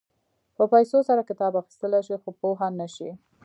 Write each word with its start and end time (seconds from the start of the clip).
په 0.55 0.63
پیسو 0.73 0.97
سره 1.09 1.21
کتاب 1.29 1.53
اخيستلی 1.61 2.01
شې 2.07 2.15
خو 2.21 2.29
پوهه 2.39 2.67
نه 2.79 2.87
شې. 2.95 3.09